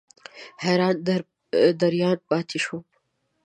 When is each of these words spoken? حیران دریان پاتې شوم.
حیران 0.63 0.95
دریان 1.79 2.17
پاتې 2.29 2.57
شوم. 2.63 2.83